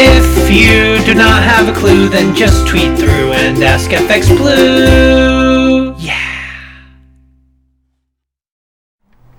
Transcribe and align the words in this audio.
If 0.00 0.48
you 0.48 1.04
do 1.04 1.12
not 1.12 1.42
have 1.42 1.68
a 1.68 1.72
clue, 1.76 2.08
then 2.08 2.32
just 2.32 2.68
tweet 2.68 2.96
through 2.96 3.32
and 3.32 3.60
ask 3.64 3.90
FX 3.90 4.28
Blue. 4.28 5.92
Yeah. 5.98 6.38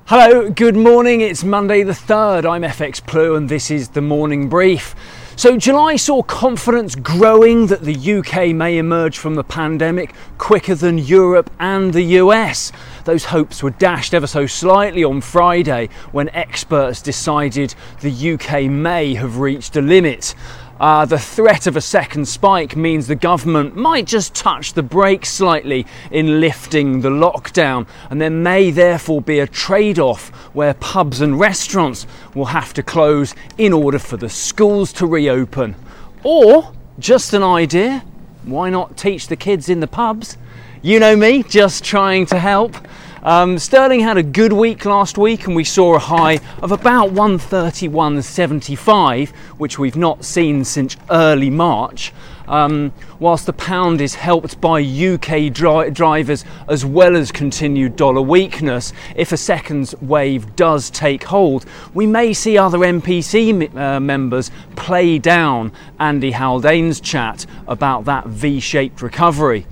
Hello, 0.07 0.49
good 0.49 0.75
morning. 0.75 1.21
It's 1.21 1.45
Monday 1.45 1.83
the 1.83 1.93
3rd. 1.93 2.43
I'm 2.43 2.63
FX 2.63 2.99
Blue 3.09 3.35
and 3.35 3.47
this 3.47 3.71
is 3.71 3.91
the 3.91 4.01
morning 4.01 4.49
brief. 4.49 4.95
So, 5.37 5.55
July 5.55 5.95
saw 5.95 6.23
confidence 6.23 6.95
growing 6.95 7.67
that 7.67 7.83
the 7.83 8.17
UK 8.17 8.53
may 8.53 8.77
emerge 8.77 9.17
from 9.17 9.35
the 9.35 9.43
pandemic 9.45 10.13
quicker 10.37 10.75
than 10.75 10.97
Europe 10.97 11.49
and 11.57 11.93
the 11.93 12.03
US. 12.19 12.73
Those 13.09 13.25
hopes 13.25 13.63
were 13.63 13.71
dashed 13.71 14.13
ever 14.13 14.27
so 14.27 14.45
slightly 14.45 15.03
on 15.03 15.21
Friday 15.21 15.89
when 16.11 16.29
experts 16.29 17.01
decided 17.01 17.73
the 18.01 18.33
UK 18.33 18.69
may 18.69 19.15
have 19.15 19.39
reached 19.39 19.75
a 19.75 19.81
limit. 19.81 20.35
Uh, 20.79 21.05
the 21.05 21.17
threat 21.17 21.65
of 21.65 21.75
a 21.75 21.81
second 21.81 22.27
spike 22.27 22.75
means 22.75 23.07
the 23.07 23.15
government 23.15 23.75
might 23.75 24.05
just 24.05 24.35
touch 24.35 24.73
the 24.73 24.83
brakes 24.83 25.31
slightly 25.31 25.87
in 26.11 26.39
lifting 26.39 27.01
the 27.01 27.09
lockdown, 27.09 27.87
and 28.11 28.21
there 28.21 28.29
may 28.29 28.69
therefore 28.69 29.23
be 29.23 29.39
a 29.39 29.47
trade 29.47 29.97
off 29.97 30.29
where 30.53 30.75
pubs 30.75 31.19
and 31.19 31.39
restaurants 31.39 32.05
will 32.35 32.45
have 32.45 32.75
to 32.75 32.83
close 32.83 33.33
in 33.57 33.73
order 33.73 33.97
for 33.97 34.17
the 34.17 34.29
schools 34.29 34.93
to 34.93 35.07
reopen. 35.07 35.75
Or, 36.23 36.73
just 36.99 37.33
an 37.33 37.41
idea, 37.41 38.03
why 38.43 38.69
not 38.69 38.97
teach 38.97 39.29
the 39.29 39.35
kids 39.35 39.67
in 39.67 39.79
the 39.79 39.87
pubs? 39.87 40.37
You 40.81 41.01
know 41.01 41.17
me, 41.17 41.43
just 41.43 41.83
trying 41.83 42.25
to 42.27 42.39
help. 42.39 42.73
Um, 43.21 43.59
Sterling 43.59 43.99
had 43.99 44.15
a 44.15 44.23
good 44.23 44.53
week 44.53 44.85
last 44.85 45.17
week 45.17 45.45
and 45.45 45.53
we 45.53 45.65
saw 45.65 45.95
a 45.95 45.99
high 45.99 46.39
of 46.61 46.71
about 46.71 47.09
131.75, 47.09 49.29
which 49.57 49.77
we've 49.77 49.97
not 49.97 50.23
seen 50.23 50.63
since 50.63 50.95
early 51.09 51.49
March. 51.49 52.13
Um, 52.47 52.93
whilst 53.19 53.45
the 53.45 53.51
pound 53.51 53.99
is 53.99 54.15
helped 54.15 54.61
by 54.61 54.79
UK 54.79 55.51
dri- 55.51 55.91
drivers 55.91 56.45
as 56.69 56.85
well 56.85 57.17
as 57.17 57.29
continued 57.29 57.97
dollar 57.97 58.21
weakness, 58.21 58.93
if 59.17 59.33
a 59.33 59.37
second 59.37 59.93
wave 59.99 60.55
does 60.55 60.89
take 60.89 61.25
hold, 61.25 61.65
we 61.93 62.07
may 62.07 62.31
see 62.31 62.57
other 62.57 62.77
MPC 62.77 63.75
uh, 63.75 63.99
members 63.99 64.49
play 64.77 65.19
down 65.19 65.73
Andy 65.99 66.31
Haldane's 66.31 67.01
chat 67.01 67.45
about 67.67 68.05
that 68.05 68.27
V 68.27 68.61
shaped 68.61 69.01
recovery. 69.01 69.65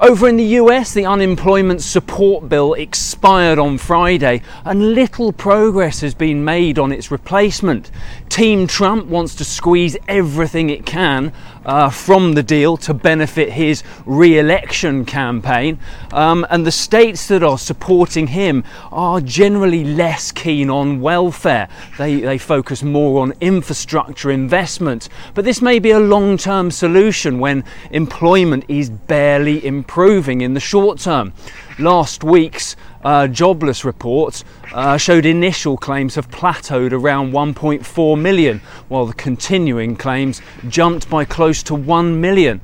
Over 0.00 0.28
in 0.28 0.36
the 0.36 0.44
US, 0.60 0.92
the 0.92 1.06
unemployment 1.06 1.80
support 1.80 2.48
bill 2.48 2.74
expired 2.74 3.58
on 3.58 3.78
Friday 3.78 4.42
and 4.64 4.94
little 4.94 5.32
progress 5.32 6.00
has 6.00 6.14
been 6.14 6.44
made 6.44 6.78
on 6.78 6.92
its 6.92 7.10
replacement. 7.10 7.90
Team 8.28 8.66
Trump 8.66 9.06
wants 9.06 9.34
to 9.36 9.44
squeeze 9.44 9.96
everything 10.08 10.70
it 10.70 10.84
can 10.84 11.32
uh, 11.66 11.90
from 11.90 12.34
the 12.34 12.42
deal 12.42 12.76
to 12.76 12.94
benefit 12.94 13.52
his 13.52 13.82
re 14.06 14.38
election 14.38 15.04
campaign, 15.04 15.78
um, 16.12 16.46
and 16.48 16.64
the 16.64 16.72
states 16.72 17.26
that 17.28 17.42
are 17.42 17.58
supporting 17.58 18.28
him 18.28 18.64
are 18.92 19.20
generally 19.20 19.84
less 19.84 20.30
keen 20.30 20.70
on 20.70 21.00
welfare. 21.00 21.68
They, 21.98 22.20
they 22.20 22.38
focus 22.38 22.82
more 22.82 23.20
on 23.20 23.34
infrastructure 23.40 24.30
investment. 24.30 25.08
But 25.34 25.44
this 25.44 25.60
may 25.60 25.80
be 25.80 25.90
a 25.90 25.98
long 25.98 26.36
term 26.36 26.70
solution 26.70 27.40
when 27.40 27.64
employment 27.90 28.64
is 28.68 28.88
barely 28.88 29.66
improving 29.76 30.40
in 30.40 30.54
the 30.54 30.60
short 30.60 30.98
term. 30.98 31.32
Last 31.78 32.24
week's 32.24 32.76
uh, 33.04 33.28
jobless 33.28 33.84
report 33.84 34.42
uh, 34.72 34.96
showed 34.96 35.26
initial 35.26 35.76
claims 35.76 36.14
have 36.14 36.30
plateaued 36.30 36.92
around 36.92 37.32
1.4 37.32 38.20
million, 38.20 38.60
while 38.88 39.06
the 39.06 39.14
continuing 39.14 39.94
claims 39.94 40.40
jumped 40.68 41.10
by 41.10 41.24
close 41.24 41.62
to 41.64 41.74
1 41.74 42.20
million. 42.20 42.60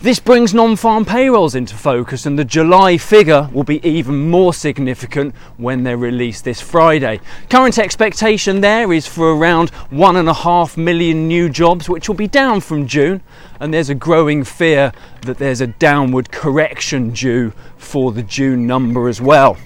This 0.00 0.20
brings 0.20 0.54
non 0.54 0.76
farm 0.76 1.04
payrolls 1.04 1.56
into 1.56 1.74
focus, 1.74 2.24
and 2.24 2.38
the 2.38 2.44
July 2.44 2.98
figure 2.98 3.50
will 3.52 3.64
be 3.64 3.84
even 3.84 4.30
more 4.30 4.54
significant 4.54 5.34
when 5.56 5.82
they're 5.82 5.96
released 5.96 6.44
this 6.44 6.60
Friday. 6.60 7.20
Current 7.50 7.80
expectation 7.80 8.60
there 8.60 8.92
is 8.92 9.08
for 9.08 9.34
around 9.34 9.72
1.5 9.90 10.76
million 10.76 11.26
new 11.26 11.48
jobs, 11.48 11.88
which 11.88 12.06
will 12.06 12.14
be 12.14 12.28
down 12.28 12.60
from 12.60 12.86
June, 12.86 13.22
and 13.58 13.74
there's 13.74 13.90
a 13.90 13.94
growing 13.96 14.44
fear 14.44 14.92
that 15.22 15.38
there's 15.38 15.60
a 15.60 15.66
downward 15.66 16.30
correction 16.30 17.10
due 17.10 17.52
for 17.76 18.12
the 18.12 18.22
June 18.22 18.68
number 18.68 19.08
as 19.08 19.20
well. 19.20 19.56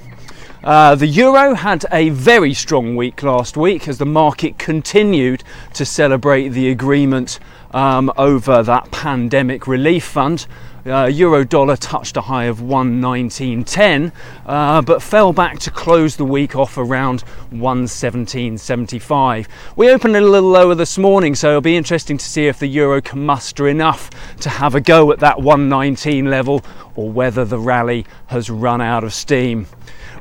Uh, 0.65 0.95
the 0.95 1.09
euro 1.09 1.55
had 1.55 1.85
a 1.91 2.11
very 2.11 2.55
strong 2.55 2.95
week 2.95 3.25
last 3.25 3.57
week 3.57 3.89
as 3.89 3.99
the 3.99 4.07
market 4.07 4.59
continued 4.59 5.43
to 5.75 5.85
celebrate 5.85 6.51
the 6.51 6.71
agreement 6.71 7.41
um, 7.73 8.13
over 8.17 8.63
that 8.63 8.89
pandemic 8.93 9.67
relief 9.67 10.05
fund. 10.05 10.47
Uh, 10.87 11.07
euro 11.07 11.45
dollar 11.45 11.77
touched 11.77 12.17
a 12.17 12.21
high 12.21 12.45
of 12.45 12.59
119.10 12.59 14.11
uh, 14.47 14.83
but 14.83 15.01
fell 15.01 15.33
back 15.33 15.61
to 15.61 15.71
close 15.71 16.17
the 16.17 16.25
week 16.25 16.57
off 16.57 16.77
around 16.77 17.23
117.75 17.53 19.47
we 19.77 19.89
opened 19.89 20.17
a 20.17 20.21
little 20.21 20.51
lower 20.51 20.75
this 20.75 20.99
morning 20.99 21.37
so 21.37 21.51
it'll 21.51 21.61
be 21.61 21.77
interesting 21.77 22.19
to 22.19 22.25
see 22.25 22.49
if 22.49 22.59
the 22.59 22.67
euro 22.67 23.01
can 23.01 23.25
muster 23.25 23.69
enough 23.69 24.11
to 24.41 24.49
have 24.49 24.75
a 24.75 24.81
go 24.81 25.13
at 25.13 25.21
that 25.21 25.41
119 25.41 26.29
level 26.29 26.65
or 26.95 27.11
whether 27.11 27.45
the 27.45 27.59
rally 27.59 28.07
has 28.27 28.51
run 28.51 28.81
out 28.81 29.05
of 29.05 29.13
steam 29.13 29.67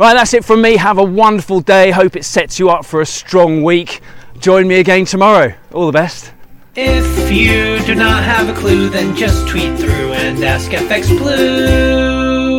Right, 0.01 0.15
that's 0.15 0.33
it 0.33 0.43
from 0.43 0.63
me. 0.63 0.77
Have 0.77 0.97
a 0.97 1.03
wonderful 1.03 1.61
day. 1.61 1.91
Hope 1.91 2.15
it 2.15 2.25
sets 2.25 2.57
you 2.57 2.71
up 2.71 2.85
for 2.85 3.01
a 3.01 3.05
strong 3.05 3.61
week. 3.61 4.01
Join 4.39 4.67
me 4.67 4.79
again 4.79 5.05
tomorrow. 5.05 5.53
All 5.71 5.85
the 5.85 5.91
best. 5.91 6.31
If 6.75 7.31
you 7.31 7.85
do 7.85 7.93
not 7.93 8.23
have 8.23 8.49
a 8.49 8.59
clue, 8.59 8.89
then 8.89 9.15
just 9.15 9.47
tweet 9.47 9.77
through 9.77 10.13
and 10.13 10.43
ask 10.43 10.71
FX 10.71 11.15
Blue. 11.19 12.50